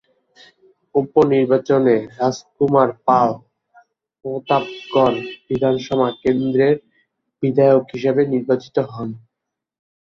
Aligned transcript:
উপনির্বাচনে 0.95 1.95
রাজকুমার 2.17 2.89
পাল 3.05 3.29
প্রতাপগড় 4.25 5.17
বিধানসভা 5.47 6.07
কেন্দ্রের 6.23 6.75
বিধায়ক 7.43 7.83
হিসেবে 7.93 8.21
নির্বাচিত 8.33 8.75
হন। 8.89 9.09